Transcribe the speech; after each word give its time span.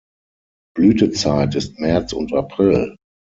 Blütezeit 0.75 1.53
ist 1.53 1.77
März 1.77 2.11
und 2.13 2.33
April. 2.33 2.95